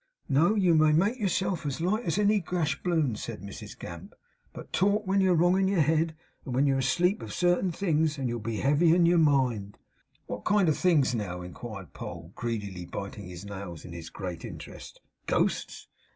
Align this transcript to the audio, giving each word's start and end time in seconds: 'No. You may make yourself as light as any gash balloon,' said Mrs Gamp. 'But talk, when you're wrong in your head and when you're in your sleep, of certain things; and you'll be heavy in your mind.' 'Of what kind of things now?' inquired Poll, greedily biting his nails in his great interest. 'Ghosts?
'No. 0.27 0.55
You 0.55 0.73
may 0.73 0.93
make 0.93 1.19
yourself 1.19 1.63
as 1.63 1.79
light 1.79 2.05
as 2.05 2.17
any 2.17 2.39
gash 2.39 2.81
balloon,' 2.81 3.15
said 3.15 3.43
Mrs 3.43 3.77
Gamp. 3.77 4.15
'But 4.51 4.73
talk, 4.73 5.05
when 5.05 5.21
you're 5.21 5.35
wrong 5.35 5.59
in 5.59 5.67
your 5.67 5.81
head 5.81 6.15
and 6.43 6.55
when 6.55 6.65
you're 6.65 6.77
in 6.77 6.77
your 6.77 6.81
sleep, 6.89 7.21
of 7.21 7.31
certain 7.31 7.71
things; 7.71 8.17
and 8.17 8.27
you'll 8.27 8.39
be 8.39 8.57
heavy 8.61 8.95
in 8.95 9.05
your 9.05 9.19
mind.' 9.19 9.77
'Of 10.23 10.23
what 10.25 10.43
kind 10.43 10.67
of 10.67 10.75
things 10.75 11.13
now?' 11.13 11.43
inquired 11.43 11.93
Poll, 11.93 12.31
greedily 12.35 12.87
biting 12.87 13.27
his 13.29 13.45
nails 13.45 13.85
in 13.85 13.93
his 13.93 14.09
great 14.09 14.43
interest. 14.43 15.01
'Ghosts? 15.27 15.87